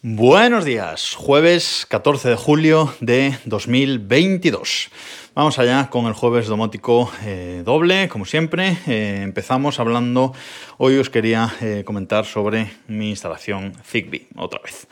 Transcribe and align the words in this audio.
Buenos 0.00 0.64
días, 0.64 1.16
jueves 1.16 1.84
14 1.88 2.28
de 2.28 2.36
julio 2.36 2.94
de 3.00 3.36
2022. 3.46 4.90
Vamos 5.34 5.58
allá 5.58 5.90
con 5.90 6.06
el 6.06 6.12
jueves 6.12 6.46
domótico 6.46 7.10
eh, 7.24 7.62
doble, 7.64 8.08
como 8.08 8.24
siempre. 8.24 8.78
Eh, 8.86 9.22
empezamos 9.24 9.80
hablando, 9.80 10.32
hoy 10.76 10.98
os 10.98 11.10
quería 11.10 11.52
eh, 11.60 11.82
comentar 11.84 12.26
sobre 12.26 12.70
mi 12.86 13.10
instalación 13.10 13.72
Zigbee, 13.84 14.28
otra 14.36 14.60
vez. 14.62 14.86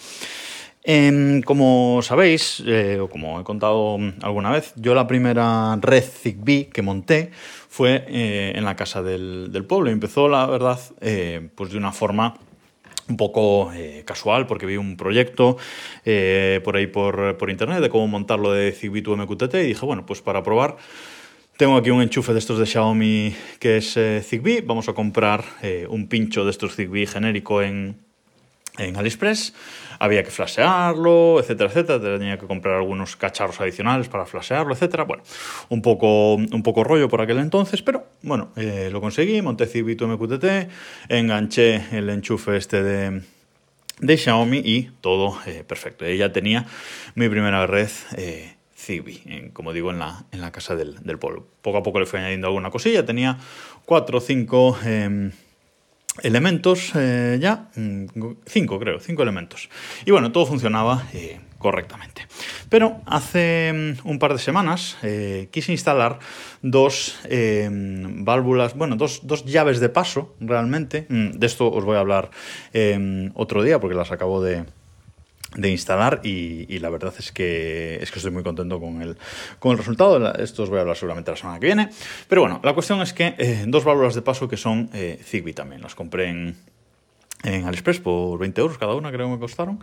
Em, 0.83 1.41
como 1.41 2.01
sabéis, 2.03 2.65
o 3.01 3.09
como 3.09 3.41
he 3.41 3.45
contado 3.45 3.99
alguna 4.23 4.51
vez, 4.51 4.73
yo 4.75 4.93
la 4.97 5.07
primera 5.07 5.77
red 5.81 6.03
Zigbee 6.03 6.67
que 6.67 6.83
monté 6.83 7.31
fue 7.69 8.07
en 8.09 8.65
la 8.65 8.75
casa 8.75 9.03
del, 9.03 9.53
del 9.53 9.65
pueblo. 9.65 9.89
Y 9.89 9.93
empezó, 9.93 10.29
la 10.29 10.47
verdad, 10.47 10.81
pues 11.55 11.71
de 11.71 11.79
una 11.79 11.93
forma 11.93 12.35
un 13.09 13.17
poco 13.17 13.73
eh, 13.73 14.03
casual 14.05 14.47
porque 14.47 14.67
vi 14.67 14.77
un 14.77 14.97
proyecto 14.97 15.57
eh, 16.05 16.61
por 16.65 16.77
ahí 16.77 16.87
por, 16.87 17.37
por, 17.37 17.51
internet 17.51 17.81
de 17.81 17.89
cómo 17.89 18.09
montarlo 18.09 18.53
de 18.53 18.73
Zigbee 18.73 19.03
MQTT 19.03 19.55
y 19.55 19.67
dije, 19.69 19.87
bueno, 19.87 20.07
pues 20.07 20.23
para 20.23 20.43
probar 20.43 20.77
tengo 21.57 21.77
aquí 21.77 21.91
un 21.91 22.03
enchufe 22.03 22.33
de 22.33 22.39
estos 22.39 22.59
de 22.59 22.67
Xiaomi 22.67 23.35
que 23.59 23.79
es 23.79 23.97
eh, 23.97 24.23
Zigbee, 24.23 24.63
vamos 24.63 24.89
a 24.89 24.93
comprar 24.93 25.45
un 25.89 26.09
pincho 26.09 26.45
de 26.45 26.51
estos 26.51 26.75
Zigbee 26.75 27.07
genérico 27.07 27.63
en, 27.63 28.06
en 28.79 28.97
AliExpress, 28.97 29.55
había 29.99 30.23
que 30.23 30.31
flashearlo, 30.31 31.41
etcétera, 31.41 31.71
etcétera, 31.71 32.19
tenía 32.19 32.39
que 32.39 32.47
comprar 32.47 32.77
algunos 32.77 33.17
cacharros 33.17 33.61
adicionales 33.61 34.09
para 34.09 34.27
flashearlo, 34.27 34.75
etcétera. 34.75 35.05
Bueno, 35.05 35.23
un 35.69 35.83
poco, 35.83 36.35
un 36.35 36.63
poco 36.63 36.85
rollo 36.85 37.09
por 37.09 37.21
aquel 37.21 37.39
entonces, 37.39 37.83
pero 37.83 38.07
bueno, 38.23 38.51
eh, 38.57 38.89
lo 38.93 39.01
conseguí, 39.01 39.41
monté 39.43 39.67
Zigbee 39.67 39.97
MQTT, 39.97 40.45
enganché 41.09 41.85
el 41.93 42.09
enchufe 42.11 42.57
este 42.57 42.83
de, 42.83 43.23
de 44.01 44.17
Xiaomi 44.17 44.59
y 44.65 44.91
todo 45.01 45.39
eh, 45.47 45.65
perfecto. 45.67 46.05
Ella 46.05 46.33
tenía 46.33 46.67
mi 47.15 47.29
primera 47.29 47.67
red 47.67 47.91
eh, 48.17 48.57
Zigbee, 48.77 49.51
como 49.53 49.73
digo, 49.73 49.91
en 49.91 49.99
la, 49.99 50.25
en 50.33 50.41
la 50.41 50.53
casa 50.53 50.77
del, 50.77 51.03
del 51.03 51.19
pueblo. 51.19 51.47
Poco 51.63 51.79
a 51.79 51.83
poco 51.83 51.99
le 51.99 52.07
fui 52.07 52.19
añadiendo 52.19 52.47
alguna 52.47 52.71
cosilla, 52.71 53.05
tenía 53.05 53.39
cuatro 53.85 54.19
o 54.19 54.21
cinco 54.21 54.79
em, 54.85 55.33
elementos 56.23 56.93
eh, 56.95 57.39
ya, 57.41 57.69
mm, 57.77 58.07
cinco 58.47 58.79
creo, 58.79 58.99
cinco 59.01 59.23
elementos. 59.23 59.69
Y 60.05 60.11
bueno, 60.11 60.33
todo 60.33 60.47
funcionaba 60.47 61.05
eh, 61.13 61.41
correctamente. 61.59 62.27
Pero 62.69 63.01
hace 63.07 63.73
mm, 63.73 64.09
un 64.09 64.19
par 64.19 64.33
de 64.33 64.39
semanas 64.39 64.97
eh, 65.03 65.49
quise 65.51 65.73
instalar 65.73 66.19
dos 66.63 67.19
válvulas, 67.29 68.75
bueno, 68.75 68.97
dos, 68.97 69.27
dos, 69.27 69.45
llaves 69.45 69.81
de 69.81 69.89
paso 69.89 70.35
realmente. 70.41 71.07
Mm, 71.09 71.33
de 71.33 71.47
esto 71.47 71.71
os 71.71 71.85
voy 71.85 71.97
a 71.97 72.01
hablar 72.01 72.31
otro 73.35 73.63
día 73.63 73.81
porque 73.81 73.97
las 73.97 74.13
acabo 74.13 74.43
de, 74.43 74.65
de 75.57 75.71
instalar 75.71 76.21
y, 76.23 76.79
la 76.79 76.91
verdad 76.91 77.15
es 77.19 77.33
que, 77.33 77.99
es 78.01 78.11
que 78.11 78.19
estoy 78.19 78.31
muy 78.31 78.43
contento 78.43 78.79
con 78.79 79.03
el, 79.03 79.17
con 79.59 79.73
el 79.73 79.79
resultado. 79.79 80.35
Esto 80.35 80.63
os 80.63 80.69
voy 80.69 80.79
a 80.79 80.83
hablar 80.83 80.97
seguramente 80.97 81.31
la 81.31 81.37
semana 81.37 81.59
que 81.59 81.67
viene. 81.67 81.89
Pero 82.29 82.43
bueno, 82.43 82.61
la 82.63 82.75
cuestión 82.75 83.01
es 83.01 83.13
que 83.13 83.35
eh, 83.39 83.65
dos 83.67 83.85
válvulas 83.85 84.15
de 84.15 84.23
paso 84.23 84.49
que 84.49 84.57
son 84.57 84.91
eh, 84.93 85.19
Zigbee 85.25 85.55
también. 85.55 85.81
Las 85.83 85.95
compré 85.95 86.29
en, 86.29 86.57
en 87.43 87.65
AliExpress 87.65 88.01
por 88.01 88.39
20 88.39 88.61
euros 88.61 88.79
cada 88.79 88.95
una, 88.95 89.11
creo 89.11 89.27
que 89.27 89.33
me 89.33 89.39
costaron. 89.39 89.81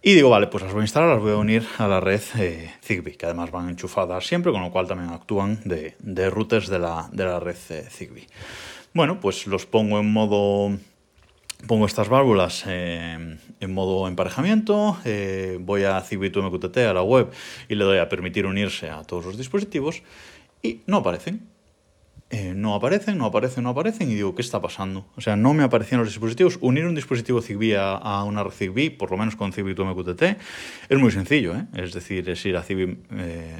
Y 0.00 0.14
digo, 0.14 0.30
vale, 0.30 0.46
pues 0.46 0.62
las 0.62 0.72
voy 0.72 0.82
a 0.82 0.84
instalar, 0.84 1.08
las 1.08 1.20
voy 1.20 1.32
a 1.32 1.36
unir 1.36 1.66
a 1.78 1.88
la 1.88 2.00
red 2.00 2.20
eh, 2.38 2.72
Zigbee, 2.84 3.16
que 3.16 3.26
además 3.26 3.50
van 3.50 3.68
enchufadas 3.68 4.26
siempre, 4.26 4.52
con 4.52 4.62
lo 4.62 4.70
cual 4.70 4.86
también 4.86 5.10
actúan 5.10 5.60
de, 5.64 5.96
de 5.98 6.30
routers 6.30 6.68
de 6.68 6.78
la, 6.78 7.08
de 7.12 7.24
la 7.24 7.40
red 7.40 7.56
Zigbee. 7.56 8.28
Bueno, 8.94 9.18
pues 9.20 9.46
los 9.46 9.66
pongo 9.66 9.98
en 9.98 10.12
modo 10.12 10.76
Pongo 11.66 11.86
estas 11.86 12.08
válvulas 12.08 12.64
eh, 12.68 13.36
en 13.60 13.74
modo 13.74 14.06
emparejamiento, 14.06 14.96
eh, 15.04 15.58
voy 15.60 15.82
a 15.82 16.00
Zigbee 16.00 16.30
MQTT 16.30 16.76
a 16.78 16.94
la 16.94 17.02
web 17.02 17.30
y 17.68 17.74
le 17.74 17.84
doy 17.84 17.98
a 17.98 18.08
permitir 18.08 18.46
unirse 18.46 18.88
a 18.90 19.02
todos 19.02 19.26
los 19.26 19.36
dispositivos 19.36 20.02
y 20.62 20.82
no 20.86 20.98
aparecen. 20.98 21.48
Eh, 22.30 22.52
no 22.54 22.74
aparecen, 22.74 23.18
no 23.18 23.24
aparecen, 23.24 23.64
no 23.64 23.70
aparecen 23.70 24.10
y 24.10 24.14
digo, 24.14 24.34
¿qué 24.34 24.42
está 24.42 24.60
pasando? 24.60 25.06
O 25.16 25.20
sea, 25.20 25.34
no 25.34 25.52
me 25.52 25.64
aparecían 25.64 26.00
los 26.00 26.10
dispositivos. 26.10 26.58
Unir 26.60 26.86
un 26.86 26.94
dispositivo 26.94 27.42
Zigbee 27.42 27.76
a, 27.76 28.22
una 28.22 28.44
red 28.44 28.52
Zigbee, 28.52 28.90
por 28.90 29.10
lo 29.10 29.16
menos 29.16 29.34
con 29.34 29.52
Zigbee 29.52 29.74
MQTT, 29.74 30.22
es 30.88 30.98
muy 30.98 31.10
sencillo. 31.10 31.54
Es 31.74 31.92
decir, 31.92 32.28
es 32.30 32.46
ir 32.46 32.56
a, 32.56 32.62
Zigbee, 32.62 32.98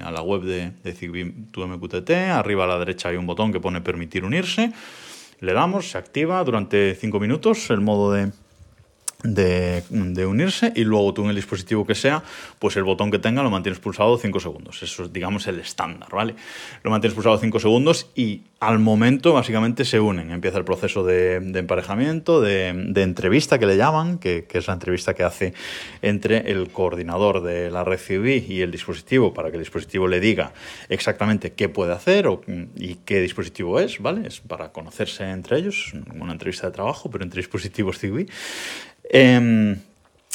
a 0.04 0.12
la 0.12 0.22
web 0.22 0.42
de, 0.42 0.70
de 0.84 0.92
Zigbee 0.92 1.24
MQTT, 1.24 2.10
arriba 2.30 2.64
a 2.64 2.68
la 2.68 2.78
derecha 2.78 3.08
hay 3.08 3.16
un 3.16 3.26
botón 3.26 3.52
que 3.52 3.58
pone 3.58 3.80
permitir 3.80 4.24
unirse 4.24 4.72
le 5.40 5.52
damos, 5.52 5.90
se 5.90 5.98
activa 5.98 6.42
durante 6.44 6.94
5 6.94 7.20
minutos 7.20 7.70
el 7.70 7.80
modo 7.80 8.12
de, 8.12 8.32
de, 9.24 9.82
unirse 10.26 10.72
y 10.76 10.84
luego 10.84 11.12
tú 11.12 11.24
en 11.24 11.30
el 11.30 11.36
dispositivo 11.36 11.84
que 11.84 11.96
sea, 11.96 12.22
pues 12.60 12.76
el 12.76 12.84
botón 12.84 13.10
que 13.10 13.18
tenga 13.18 13.42
lo 13.42 13.50
mantienes 13.50 13.80
pulsado 13.80 14.16
5 14.16 14.38
segundos. 14.38 14.80
Eso 14.82 15.04
es, 15.04 15.12
digamos, 15.12 15.46
el 15.48 15.58
estándar, 15.58 16.08
¿vale? 16.12 16.36
Lo 16.84 16.90
mantienes 16.92 17.14
pulsado 17.14 17.36
5 17.36 17.58
segundos 17.58 18.10
y 18.14 18.42
al 18.60 18.78
momento 18.78 19.32
básicamente 19.32 19.84
se 19.84 19.98
unen. 19.98 20.30
Empieza 20.30 20.58
el 20.58 20.64
proceso 20.64 21.04
de, 21.04 21.34
emparejamiento, 21.34 22.40
de, 22.40 22.68
entrevista 22.94 23.58
que 23.58 23.66
le 23.66 23.76
llaman, 23.76 24.18
que, 24.18 24.46
es 24.48 24.66
la 24.68 24.74
entrevista 24.74 25.14
que 25.14 25.24
hace 25.24 25.52
entre 26.00 26.52
el 26.52 26.70
coordinador 26.70 27.42
de 27.42 27.72
la 27.72 27.82
red 27.82 27.98
CV 27.98 28.44
y 28.48 28.60
el 28.60 28.70
dispositivo 28.70 29.34
para 29.34 29.50
que 29.50 29.56
el 29.56 29.62
dispositivo 29.62 30.06
le 30.06 30.20
diga 30.20 30.52
exactamente 30.88 31.54
qué 31.54 31.68
puede 31.68 31.92
hacer 31.92 32.28
o, 32.28 32.42
y 32.76 32.96
qué 33.04 33.20
dispositivo 33.20 33.80
es, 33.80 34.00
¿vale? 34.00 34.28
Es 34.28 34.38
para 34.38 34.70
conocerse 34.70 35.28
entre 35.28 35.58
ellos, 35.58 35.92
una 36.14 36.32
entrevista 36.32 36.68
de 36.68 36.72
trabajo, 36.72 37.10
pero 37.10 37.24
entre 37.24 37.40
dispositivos 37.40 37.98
CV. 37.98 38.26
Em, 39.08 39.78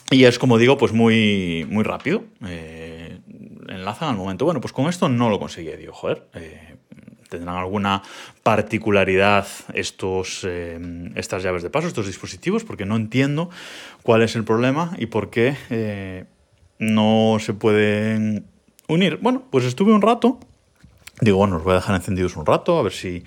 y 0.09 0.25
es, 0.25 0.39
como 0.39 0.57
digo, 0.57 0.77
pues 0.77 0.93
muy, 0.93 1.65
muy 1.69 1.83
rápido. 1.83 2.23
Eh, 2.45 3.19
enlazan 3.67 4.09
al 4.09 4.17
momento. 4.17 4.45
Bueno, 4.45 4.61
pues 4.61 4.73
con 4.73 4.87
esto 4.87 5.09
no 5.09 5.29
lo 5.29 5.39
conseguí. 5.39 5.71
Digo, 5.75 5.93
joder, 5.93 6.27
eh, 6.33 6.75
tendrán 7.29 7.57
alguna 7.57 8.03
particularidad 8.43 9.47
estos, 9.73 10.43
em, 10.43 11.11
estas 11.17 11.43
llaves 11.43 11.63
de 11.63 11.69
paso, 11.69 11.87
estos 11.87 12.05
dispositivos, 12.05 12.63
porque 12.63 12.85
no 12.85 12.95
entiendo 12.95 13.49
cuál 14.03 14.21
es 14.21 14.35
el 14.35 14.43
problema 14.43 14.93
y 14.97 15.07
por 15.07 15.29
qué 15.29 15.55
eh, 15.69 16.25
no 16.79 17.37
se 17.39 17.53
pueden 17.53 18.45
unir. 18.87 19.17
Bueno, 19.21 19.43
pues 19.49 19.65
estuve 19.65 19.93
un 19.93 20.01
rato. 20.01 20.39
Digo, 21.21 21.37
bueno, 21.37 21.57
os 21.57 21.63
voy 21.63 21.73
a 21.73 21.75
dejar 21.75 21.95
encendidos 21.95 22.35
un 22.35 22.45
rato, 22.45 22.77
a 22.77 22.83
ver 22.83 22.91
si, 22.91 23.23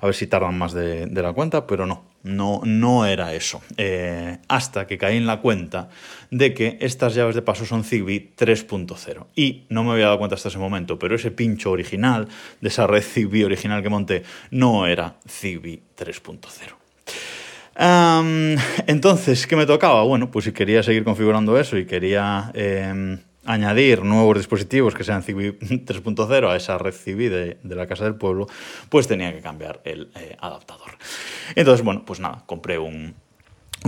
a 0.00 0.06
ver 0.06 0.14
si 0.14 0.26
tardan 0.26 0.56
más 0.56 0.72
de 0.72 1.06
la 1.10 1.32
cuenta, 1.32 1.66
pero 1.66 1.86
no. 1.86 2.10
No, 2.22 2.60
no 2.64 3.06
era 3.06 3.32
eso. 3.32 3.62
Eh, 3.78 4.38
hasta 4.48 4.86
que 4.86 4.98
caí 4.98 5.16
en 5.16 5.26
la 5.26 5.40
cuenta 5.40 5.88
de 6.30 6.52
que 6.52 6.76
estas 6.80 7.14
llaves 7.14 7.34
de 7.34 7.40
paso 7.40 7.64
son 7.64 7.82
Zigbee 7.82 8.34
3.0. 8.36 9.26
Y 9.34 9.64
no 9.70 9.84
me 9.84 9.92
había 9.92 10.06
dado 10.06 10.18
cuenta 10.18 10.34
hasta 10.34 10.48
ese 10.48 10.58
momento, 10.58 10.98
pero 10.98 11.14
ese 11.14 11.30
pincho 11.30 11.70
original 11.70 12.28
de 12.60 12.68
esa 12.68 12.86
red 12.86 13.02
Zigbee 13.02 13.44
original 13.44 13.82
que 13.82 13.88
monté 13.88 14.22
no 14.50 14.86
era 14.86 15.16
Zigbee 15.26 15.80
3.0. 15.96 16.74
entonces, 18.86 19.46
¿qué 19.46 19.56
me 19.56 19.64
tocaba? 19.64 20.02
Bueno, 20.02 20.30
pues 20.30 20.44
si 20.44 20.52
quería 20.52 20.82
seguir 20.82 21.04
configurando 21.04 21.58
eso 21.58 21.78
y 21.78 21.86
quería 21.86 22.50
em, 22.52 23.18
añadir 23.44 24.04
nuevos 24.04 24.36
dispositivos 24.36 24.94
que 24.94 25.04
sean 25.04 25.22
Zigbee 25.22 25.58
3.0 25.58 26.50
a 26.50 26.56
esa 26.56 26.78
red 26.78 26.92
Zigbee 26.92 27.30
de, 27.30 27.58
la 27.62 27.86
Casa 27.86 28.04
del 28.04 28.14
Pueblo, 28.14 28.46
pues 28.88 29.08
tenía 29.08 29.32
que 29.32 29.40
cambiar 29.40 29.80
el 29.84 30.10
eh, 30.16 30.36
adaptador. 30.40 30.90
Entonces, 31.54 31.84
bueno, 31.84 32.04
pues 32.04 32.20
nada, 32.20 32.42
compré 32.46 32.78
un, 32.78 33.14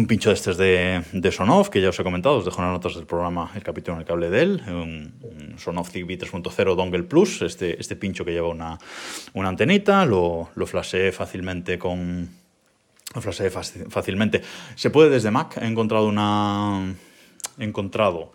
pincho 0.08 0.30
de 0.30 0.34
estos 0.34 0.56
de, 0.56 1.30
Sonoff, 1.30 1.68
que 1.68 1.82
ya 1.82 1.90
os 1.90 2.00
he 2.00 2.02
comentado, 2.02 2.36
os 2.36 2.44
dejo 2.46 2.62
en 2.62 2.68
las 2.68 2.72
notas 2.72 2.94
del 2.94 3.04
programa 3.04 3.52
el 3.54 3.62
capítulo 3.62 3.96
en 3.96 4.00
el 4.00 4.06
cable 4.06 4.30
de 4.30 4.42
él, 4.42 4.62
un, 4.68 5.58
Sonoff 5.58 5.90
Zigbee 5.90 6.18
3.0 6.18 6.74
Dongle 6.74 7.02
Plus, 7.02 7.42
este, 7.42 7.78
este 7.78 7.96
pincho 7.96 8.24
que 8.24 8.32
lleva 8.32 8.48
una, 8.48 8.78
una 9.34 9.48
antenita, 9.48 10.06
lo, 10.06 10.48
lo 10.54 10.66
flasheé 10.66 11.12
fácilmente 11.12 11.78
con... 11.78 12.40
Lo 13.14 13.20
flasheé 13.20 13.50
fácilmente. 13.50 14.40
Se 14.74 14.88
puede 14.88 15.10
desde 15.10 15.30
Mac, 15.30 15.58
he 15.60 15.66
encontrado 15.66 16.06
una... 16.06 16.94
He 17.58 17.64
encontrado 17.64 18.32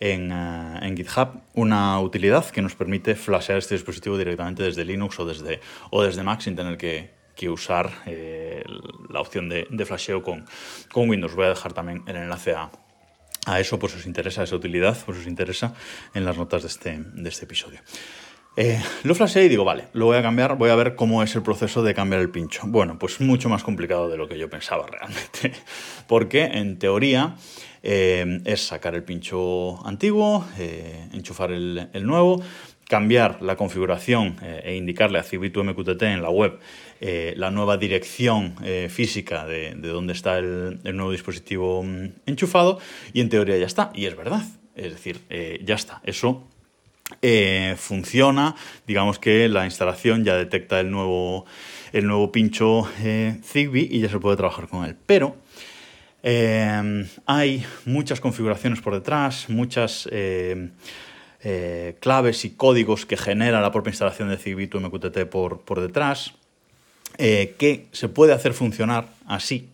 en, 0.00 0.32
eh, 0.32 0.78
en, 0.82 0.96
GitHub 0.96 1.40
una 1.54 2.00
utilidad 2.00 2.48
que 2.50 2.62
nos 2.62 2.74
permite 2.74 3.14
flashear 3.14 3.58
este 3.58 3.74
dispositivo 3.74 4.16
directamente 4.16 4.62
desde 4.62 4.84
Linux 4.84 5.18
o 5.18 5.26
desde, 5.26 5.60
o 5.90 6.02
desde 6.02 6.22
Mac 6.22 6.40
sin 6.40 6.56
tener 6.56 6.76
que, 6.76 7.16
usar 7.48 7.88
eh, 8.06 8.64
la 9.10 9.20
opción 9.20 9.48
de, 9.48 9.68
de 9.70 9.86
flasheo 9.86 10.24
con, 10.24 10.44
con, 10.90 11.08
Windows. 11.08 11.36
Voy 11.36 11.44
a 11.44 11.50
dejar 11.50 11.72
también 11.72 12.02
el 12.08 12.16
enlace 12.16 12.52
a, 12.52 12.68
a 13.46 13.60
eso 13.60 13.78
por 13.78 13.90
si 13.90 13.98
os 13.98 14.06
interesa 14.06 14.42
esa 14.42 14.56
utilidad, 14.56 14.96
por 15.04 15.14
si 15.14 15.20
os 15.20 15.26
interesa 15.28 15.72
en 16.14 16.24
las 16.24 16.36
notas 16.36 16.62
de 16.62 16.68
este, 16.68 16.98
de 16.98 17.28
este 17.28 17.44
episodio. 17.44 17.80
Eh, 18.60 18.82
lo 19.04 19.14
flasheé 19.14 19.44
y 19.44 19.48
digo, 19.48 19.64
vale, 19.64 19.84
lo 19.92 20.06
voy 20.06 20.16
a 20.16 20.22
cambiar, 20.22 20.56
voy 20.58 20.70
a 20.70 20.74
ver 20.74 20.96
cómo 20.96 21.22
es 21.22 21.32
el 21.36 21.42
proceso 21.42 21.84
de 21.84 21.94
cambiar 21.94 22.20
el 22.20 22.30
pincho. 22.30 22.62
Bueno, 22.66 22.98
pues 22.98 23.20
mucho 23.20 23.48
más 23.48 23.62
complicado 23.62 24.08
de 24.08 24.16
lo 24.16 24.26
que 24.26 24.36
yo 24.36 24.50
pensaba 24.50 24.84
realmente, 24.88 25.52
porque 26.08 26.42
en 26.42 26.76
teoría 26.76 27.36
eh, 27.84 28.40
es 28.44 28.66
sacar 28.66 28.96
el 28.96 29.04
pincho 29.04 29.86
antiguo, 29.86 30.44
eh, 30.58 31.06
enchufar 31.12 31.52
el, 31.52 31.88
nuevo, 32.02 32.42
cambiar 32.88 33.40
la 33.42 33.54
configuración 33.54 34.34
e 34.42 34.74
indicarle 34.74 35.20
a 35.20 35.22
to 35.22 35.62
MQTT 35.62 36.02
en 36.02 36.22
la 36.22 36.30
web 36.30 36.58
la 37.00 37.52
nueva 37.52 37.76
dirección 37.76 38.56
física 38.88 39.46
de, 39.46 39.76
de 39.76 39.88
dónde 39.88 40.14
está 40.14 40.36
el, 40.36 40.80
el, 40.82 40.96
nuevo 40.96 41.12
dispositivo 41.12 41.84
mm, 41.84 42.06
enchufado 42.26 42.80
y 43.12 43.20
en 43.20 43.28
teoría 43.28 43.56
ya 43.56 43.66
está. 43.66 43.92
Y 43.94 44.06
es 44.06 44.16
verdad. 44.16 44.42
Es 44.74 44.90
decir, 44.92 45.20
ya 45.62 45.76
está. 45.76 46.00
Eso 46.04 46.48
funciona. 47.76 48.54
Digamos 48.86 49.18
que 49.18 49.48
la 49.48 49.64
instalación 49.64 50.24
ya 50.24 50.36
detecta 50.36 50.80
el 50.80 50.90
nuevo, 50.90 51.46
el 51.92 52.06
nuevo 52.06 52.30
pincho 52.32 52.88
Zigbee 53.42 53.88
y 53.90 54.00
ya 54.00 54.08
se 54.08 54.18
puede 54.18 54.36
trabajar 54.36 54.68
con 54.68 54.84
él. 54.84 54.96
Pero 55.06 55.36
hay 56.22 57.64
muchas 57.84 58.20
configuraciones 58.20 58.80
por 58.80 58.94
detrás, 58.94 59.48
muchas 59.48 60.08
eh, 61.40 61.96
claves 62.00 62.44
y 62.44 62.50
códigos 62.50 63.06
que 63.06 63.16
genera 63.16 63.60
la 63.60 63.70
propia 63.70 63.90
instalación 63.90 64.28
de 64.28 64.36
Zigbee 64.38 64.66
to 64.66 64.80
MQTT 64.80 65.26
por, 65.30 65.60
por 65.60 65.80
detrás, 65.80 66.34
eh, 67.16 67.54
que 67.58 67.86
se 67.92 68.08
puede 68.08 68.32
hacer 68.32 68.52
funcionar 68.52 69.08
así, 69.26 69.68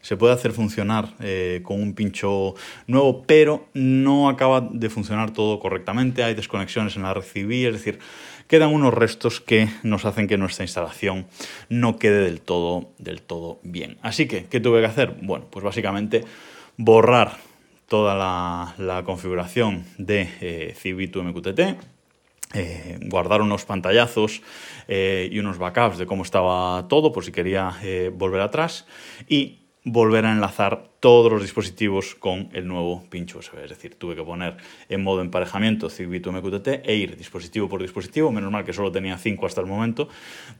se 0.00 0.16
puede 0.16 0.34
hacer 0.34 0.52
funcionar 0.52 1.14
eh, 1.20 1.60
con 1.62 1.80
un 1.80 1.94
pincho 1.94 2.54
nuevo, 2.86 3.22
pero 3.22 3.68
no 3.74 4.28
acaba 4.28 4.60
de 4.60 4.90
funcionar 4.90 5.32
todo 5.32 5.60
correctamente, 5.60 6.22
hay 6.24 6.34
desconexiones 6.34 6.96
en 6.96 7.02
la 7.02 7.14
red 7.14 7.22
Zigbee, 7.22 7.68
es 7.68 7.74
decir, 7.74 7.98
quedan 8.48 8.74
unos 8.74 8.92
restos 8.92 9.40
que 9.40 9.68
nos 9.82 10.04
hacen 10.04 10.26
que 10.26 10.36
nuestra 10.36 10.64
instalación 10.64 11.26
no 11.68 11.98
quede 11.98 12.24
del 12.24 12.40
todo, 12.40 12.90
del 12.98 13.22
todo 13.22 13.60
bien. 13.62 13.98
Así 14.02 14.26
que, 14.26 14.46
¿qué 14.46 14.58
tuve 14.58 14.80
que 14.80 14.86
hacer? 14.86 15.14
Bueno, 15.22 15.46
pues 15.50 15.64
básicamente 15.64 16.24
borrar 16.76 17.36
toda 17.86 18.14
la, 18.14 19.02
configuración 19.04 19.84
de 19.98 20.28
eh, 20.40 20.74
MQTT, 20.84 21.60
eh, 22.52 22.98
guardar 23.02 23.42
unos 23.42 23.64
pantallazos 23.64 24.42
eh, 24.88 25.28
y 25.30 25.38
unos 25.38 25.58
backups 25.58 25.98
de 25.98 26.06
cómo 26.06 26.24
estaba 26.24 26.88
todo 26.88 27.12
por 27.12 27.24
si 27.24 27.30
quería 27.30 27.76
eh, 27.82 28.10
volver 28.12 28.40
atrás. 28.40 28.86
Y 29.28 29.59
volver 29.84 30.26
a 30.26 30.32
enlazar 30.32 30.90
todos 31.00 31.32
los 31.32 31.40
dispositivos 31.40 32.14
con 32.14 32.50
el 32.52 32.68
nuevo 32.68 33.02
pincho 33.08 33.38
USB. 33.38 33.64
Es 33.64 33.70
decir, 33.70 33.94
tuve 33.94 34.14
que 34.14 34.22
poner 34.22 34.58
en 34.90 35.02
modo 35.02 35.22
emparejamiento 35.22 35.88
Zigbee 35.88 36.20
MQTT 36.20 36.84
e 36.84 36.94
ir 36.94 37.16
dispositivo 37.16 37.68
por 37.68 37.80
dispositivo. 37.80 38.30
Menos 38.30 38.52
mal 38.52 38.64
que 38.64 38.74
solo 38.74 38.92
tenía 38.92 39.16
5 39.16 39.46
hasta 39.46 39.62
el 39.62 39.66
momento. 39.66 40.08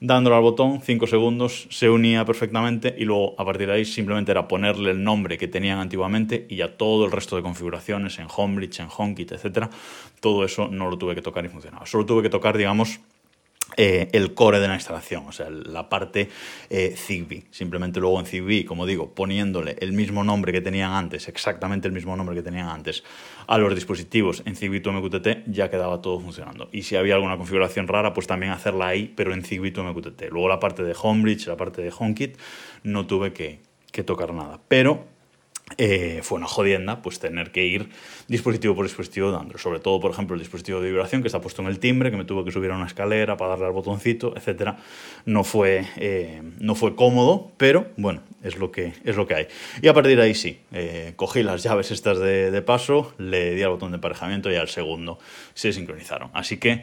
Dándole 0.00 0.37
al 0.37 0.43
botón, 0.43 0.81
5 0.81 1.06
segundos, 1.06 1.67
se 1.70 1.90
unía 1.90 2.25
perfectamente 2.25 2.94
y 2.96 3.05
luego 3.05 3.34
a 3.38 3.44
partir 3.44 3.67
de 3.67 3.75
ahí 3.75 3.84
simplemente 3.84 4.32
era 4.32 4.49
ponerle 4.49 4.93
el 4.93 5.05
nombre 5.05 5.37
que 5.37 5.49
tenían 5.49 5.78
antiguamente 5.78 6.46
y 6.49 6.56
ya 6.56 6.78
todo 6.78 7.05
el 7.05 7.12
resto 7.12 7.37
de 7.37 7.43
configuraciones 7.43 8.19
en 8.19 8.26
Homebridge, 8.34 8.81
en 8.81 8.88
HomeKit, 8.96 9.32
etcétera, 9.32 9.69
todo 10.20 10.44
eso 10.44 10.69
no 10.69 10.88
lo 10.88 10.96
tuve 10.96 11.14
que 11.14 11.22
tocar 11.22 11.44
y 11.44 11.49
funcionaba. 11.49 11.84
Solo 11.84 12.06
tuve 12.06 12.22
que 12.22 12.31
tocar, 12.31 12.56
digamos, 12.56 13.00
eh, 13.76 14.08
el 14.12 14.34
core 14.34 14.61
de 14.61 14.69
la 14.69 14.75
instalación, 14.75 15.25
o 15.26 15.32
sea, 15.32 15.50
la 15.50 15.88
parte 15.88 16.28
eh, 16.69 16.94
Zigbee. 16.96 17.44
Simplemente 17.50 18.00
luego 18.00 18.19
en 18.20 18.26
Zigbee, 18.26 18.64
como 18.64 18.87
digo, 18.87 19.14
poniéndole 19.14 19.76
el 19.81 19.93
mismo 19.93 20.25
nombre 20.25 20.52
que 20.52 20.61
tenían 20.61 20.93
antes, 20.93 21.28
exactamente 21.28 21.88
el 21.88 21.94
mismo 21.94 22.17
nombre 22.17 22.34
que 22.37 22.43
tenían 22.43 22.69
antes, 22.69 23.05
a 23.46 23.58
los 23.58 23.75
dispositivos 23.75 24.43
en 24.44 24.56
Zigbee 24.56 24.81
to 24.81 24.93
MQTT, 24.93 25.46
ya 25.46 25.70
quedaba 25.70 26.00
todo 26.00 26.20
funcionando. 26.20 26.69
Y 26.72 26.82
si 26.82 26.96
había 26.96 27.14
alguna 27.14 27.37
configuración 27.37 27.88
rara, 27.88 28.12
pues 28.12 28.26
también 28.26 28.52
hacerla 28.52 28.88
ahí, 28.88 29.12
pero 29.14 29.34
en 29.34 29.44
Zigbee 29.44 29.72
to 29.72 29.82
MQTT. 29.82 30.31
Luego 30.31 30.49
la 30.49 30.61
parte 30.61 30.82
de 30.82 30.94
Homebridge, 31.00 31.46
la 31.46 31.56
parte 31.56 31.82
de 31.82 31.93
HomeKit, 31.96 32.37
no 32.82 33.06
tuve 33.06 33.32
que, 33.32 33.61
que 33.93 34.02
tocar 34.02 34.32
nada. 34.32 34.61
Pero 34.69 35.06
eh, 35.78 36.20
fue 36.22 36.38
una 36.38 36.46
jodienda 36.46 37.00
pues 37.02 37.20
tener 37.20 37.52
que 37.52 37.64
ir 37.64 37.88
dispositivo 38.28 38.75
por 38.75 38.84
dispositivo 38.84 39.31
dando. 39.31 39.56
Sobre 39.58 39.81
todo, 39.81 40.00
por 40.00 40.11
ejemplo, 40.11 40.34
el 40.34 40.40
dispositivo 40.40 40.81
de 40.81 40.88
vibración 40.88 41.22
que 41.22 41.28
está 41.28 41.40
puesto 41.40 41.62
en 41.62 41.69
el 41.69 41.78
timbre, 41.78 42.11
que 42.11 42.17
me 42.17 42.25
tuvo 42.25 42.44
que 42.44 42.52
subir 42.52 42.70
a 42.70 42.76
una 42.76 42.87
escalera 42.87 43.37
para 43.37 43.50
darle 43.50 43.67
al 43.67 43.72
botoncito, 43.72 44.37
etcétera. 44.37 44.78
No 45.26 45.44
fue, 45.44 45.87
eh, 45.96 46.43
no 46.58 46.75
fue 46.75 46.94
cómodo, 46.96 47.52
pero 47.56 47.87
bueno, 47.96 48.22
es 48.43 48.58
lo 48.58 48.70
que, 48.72 48.93
es 49.05 49.17
lo 49.17 49.26
que 49.26 49.34
hay. 49.34 49.46
Y 49.82 49.88
a 49.88 49.94
partir 49.94 50.17
de 50.17 50.22
ahí 50.22 50.34
sí, 50.34 50.58
eh, 50.72 51.12
cogí 51.17 51.43
las 51.43 51.62
llaves 51.62 51.90
estas 51.90 52.19
de, 52.19 52.50
de 52.50 52.62
paso, 52.62 53.14
le 53.19 53.55
di 53.55 53.62
al 53.62 53.70
botón 53.70 53.93
de 53.93 53.96
emparejamiento 53.96 54.50
y 54.50 54.56
al 54.56 54.69
segundo 54.69 55.19
se 55.55 55.72
sincronizaron. 55.72 56.31
Así 56.34 56.58
que 56.58 56.82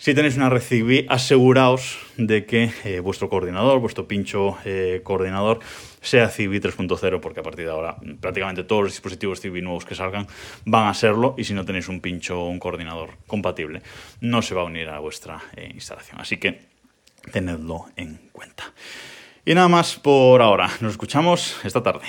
si 0.00 0.14
tenéis 0.14 0.38
una 0.38 0.48
red 0.48 0.62
Zigbee, 0.62 1.04
aseguraos 1.10 1.98
de 2.16 2.46
que 2.46 2.72
eh, 2.84 3.00
vuestro 3.00 3.28
coordinador, 3.28 3.80
vuestro 3.80 4.08
pincho 4.08 4.56
eh, 4.64 5.02
coordinador, 5.04 5.60
sea 6.00 6.30
Zigbee 6.30 6.58
3.0, 6.58 7.20
porque 7.20 7.40
a 7.40 7.42
partir 7.42 7.66
de 7.66 7.72
ahora 7.72 7.98
prácticamente 8.18 8.64
todos 8.64 8.84
los 8.84 8.92
dispositivos 8.92 9.42
Zigbee 9.42 9.60
nuevos 9.60 9.84
que 9.84 9.94
salgan 9.94 10.26
van 10.64 10.86
a 10.86 10.94
serlo, 10.94 11.34
y 11.36 11.44
si 11.44 11.52
no 11.52 11.66
tenéis 11.66 11.88
un 11.88 12.00
pincho 12.00 12.40
o 12.40 12.48
un 12.48 12.58
coordinador 12.58 13.10
compatible, 13.26 13.82
no 14.22 14.40
se 14.40 14.54
va 14.54 14.62
a 14.62 14.64
unir 14.64 14.88
a 14.88 15.00
vuestra 15.00 15.38
eh, 15.54 15.70
instalación. 15.74 16.18
Así 16.18 16.38
que 16.38 16.62
tenedlo 17.30 17.84
en 17.96 18.30
cuenta. 18.32 18.72
Y 19.44 19.54
nada 19.54 19.68
más 19.68 19.96
por 19.96 20.40
ahora. 20.40 20.70
Nos 20.80 20.92
escuchamos 20.92 21.60
esta 21.62 21.82
tarde. 21.82 22.06